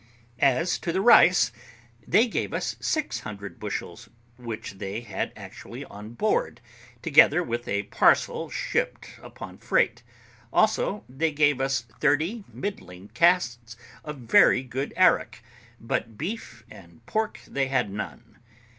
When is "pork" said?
17.05-17.39